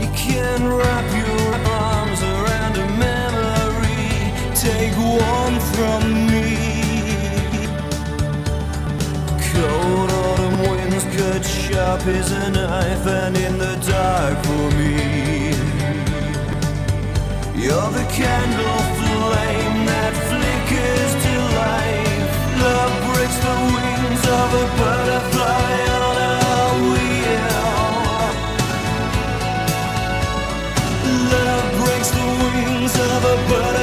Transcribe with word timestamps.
You 0.00 0.08
can 0.14 0.60
wrap 0.76 1.06
your 1.22 1.54
arms 1.70 2.22
around 2.22 2.76
a 2.76 2.86
memory. 3.06 4.32
Take 4.54 4.94
from 5.74 6.02
me. 6.30 6.50
Cold 9.50 10.10
autumn 10.10 10.58
winds 10.62 11.04
cut 11.16 11.44
sharp 11.44 12.06
as 12.06 12.30
a 12.30 12.50
knife, 12.50 13.06
and 13.06 13.36
in 13.36 13.58
the 13.58 13.74
dark 13.90 14.38
for 14.46 14.70
me. 14.78 15.50
You're 17.60 17.90
the 17.90 18.06
candle 18.20 18.82
flame 19.00 19.86
that 19.90 20.14
flickers 20.28 21.12
to 21.24 21.34
life. 21.64 22.34
Love 22.62 22.94
breaks 23.08 23.38
the 23.46 23.56
wings 23.74 24.24
of 24.40 24.48
a 24.54 24.66
bird. 24.78 25.01
of 32.98 33.24
a 33.24 33.36
butterfly. 33.48 33.81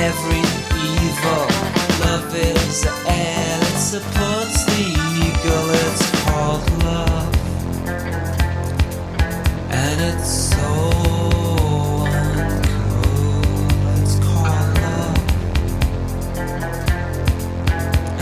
Every 0.00 0.40
evil. 0.80 1.44
Love 2.00 2.34
is 2.34 2.80
the 2.82 2.90
air 3.06 3.60
that 3.60 3.78
supports 3.78 4.64
the 4.64 4.82
eagle. 5.26 5.66
It's 5.84 6.04
called 6.24 6.64
love, 6.84 7.32
and 9.70 10.00
it's 10.00 10.30
so 10.54 10.72
uncool. 12.16 13.44
It's 14.00 14.16
called 14.24 14.70
love, 14.84 15.20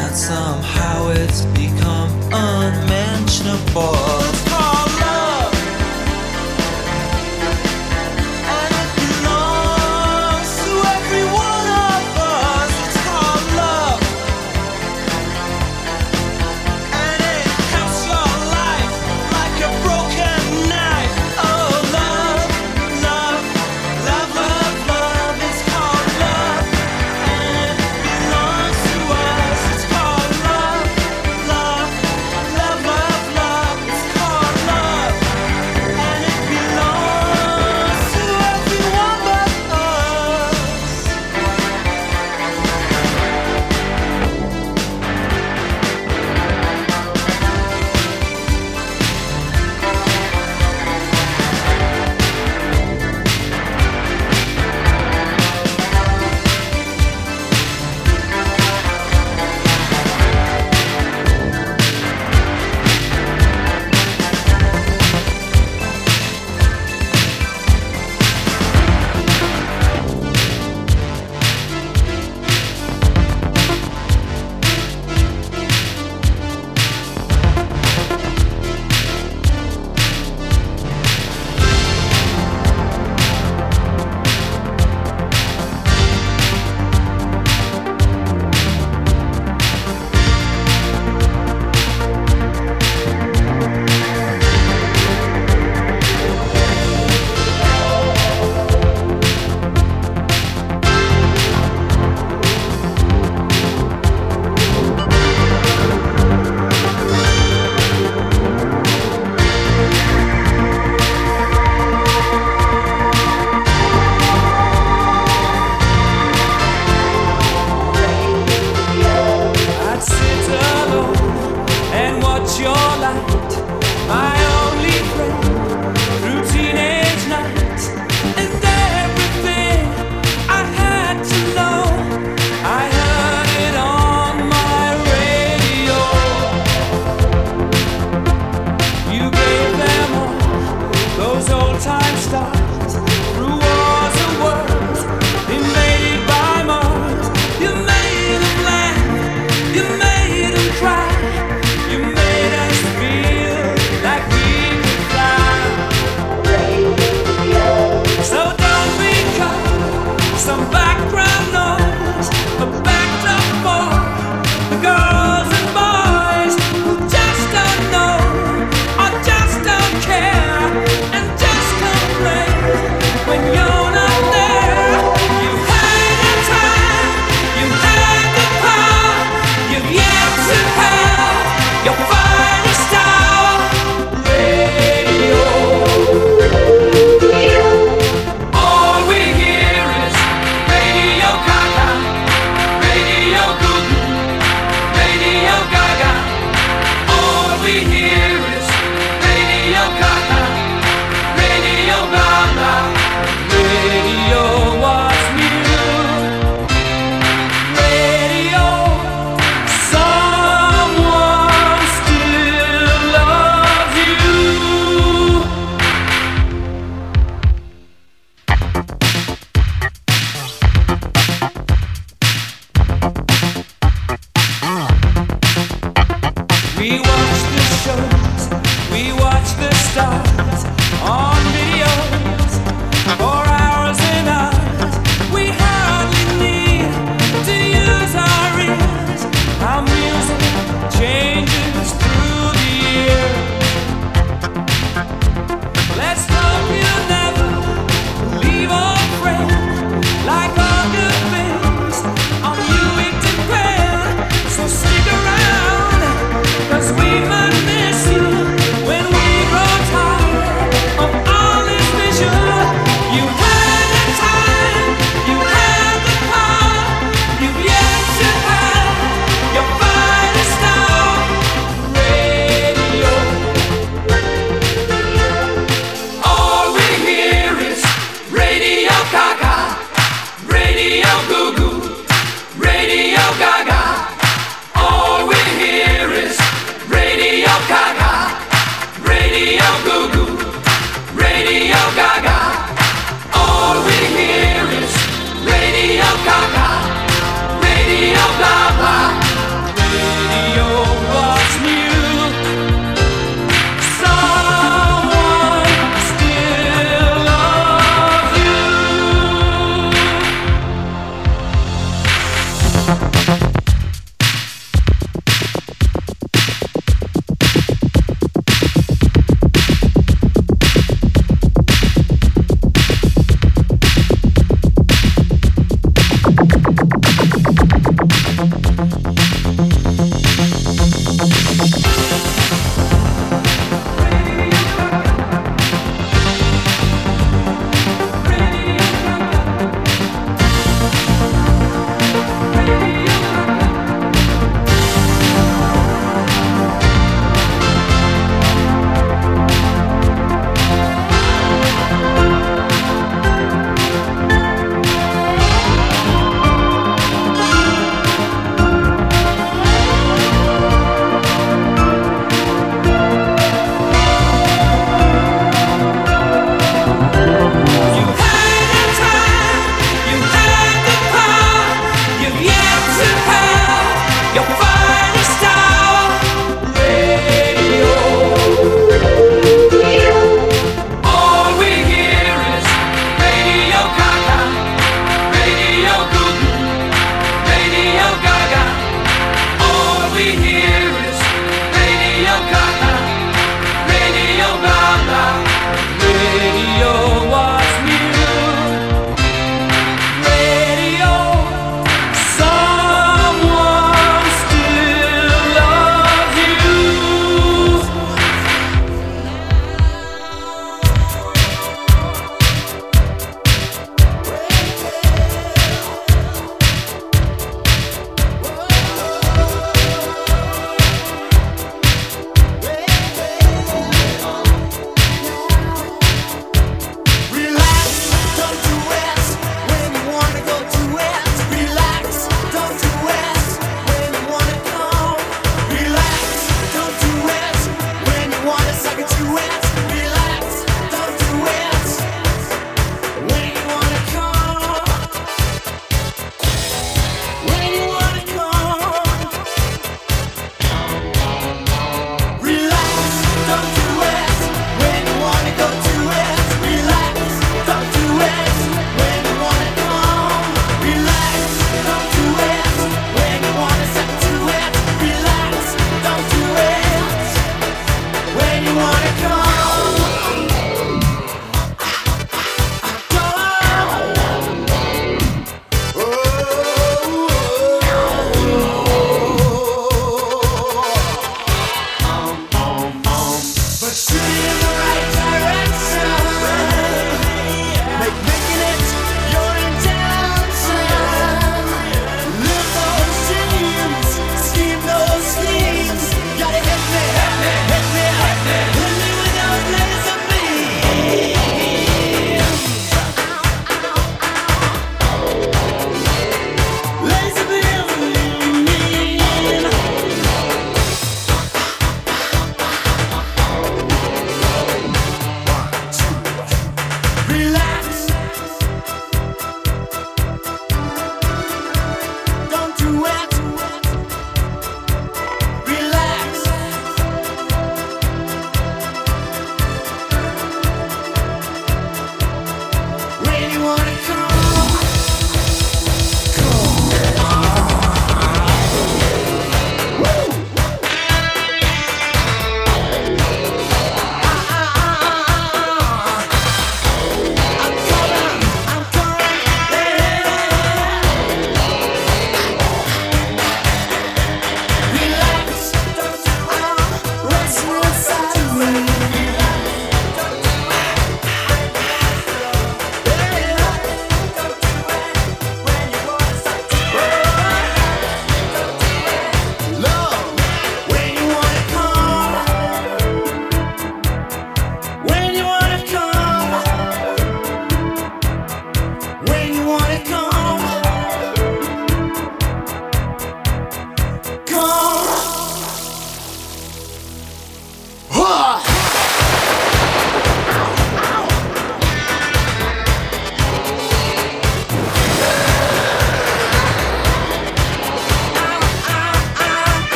and 0.00 0.14
somehow 0.16 0.96
it's 1.10 1.40
become 1.60 2.10
unmentionable. 2.32 4.25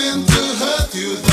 nothing 0.00 0.24
to 0.26 0.64
hurt 0.64 0.94
you. 0.94 1.29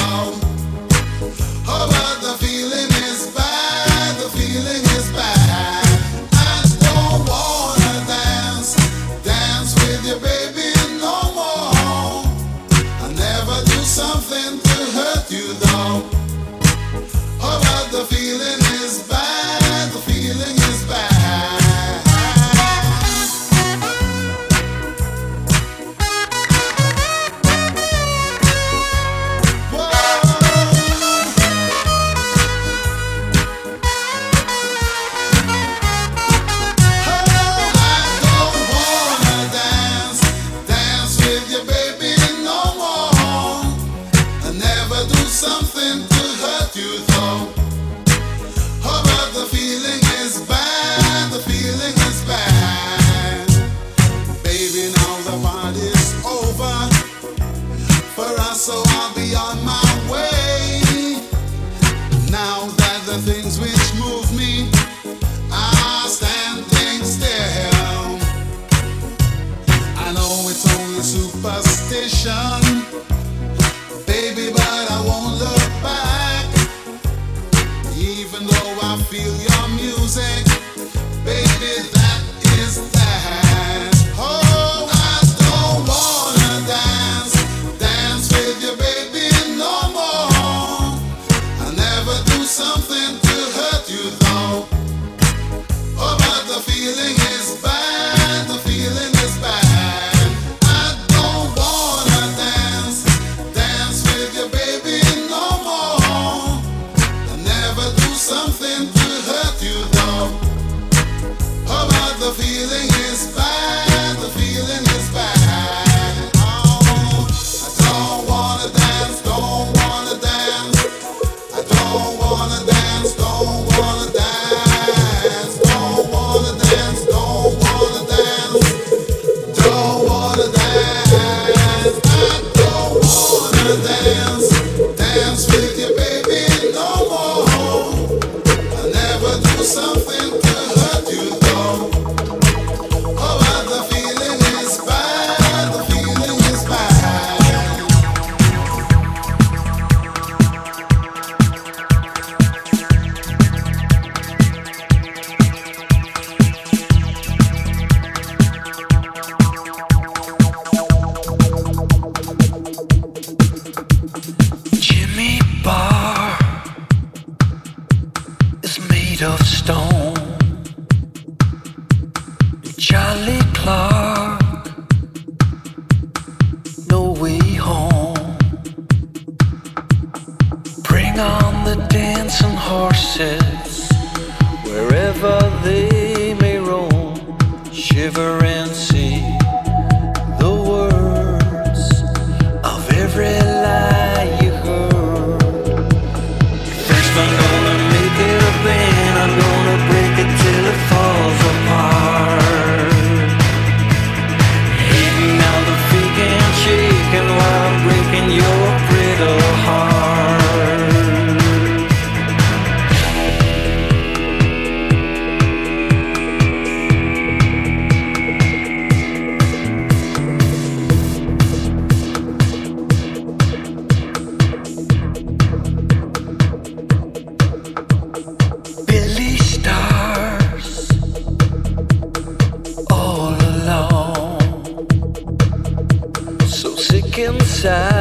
I'm 237.66 237.97